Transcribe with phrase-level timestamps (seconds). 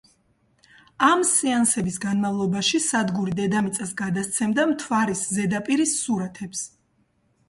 [1.07, 6.65] ამ სეანსების განმავლობაში სადგური დედამიწას გადასცემდა მთვარის ზედაპირის სურათებს.